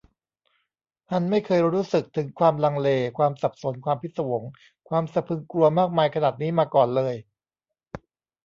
[1.11, 4.43] ฮันไม่เคยรู้สึกถึงความลังเล ความสับสน ความพิศวง
[4.89, 7.15] ความสะพรึงกลัวมากมายขนาดนี้มาก่อนเลย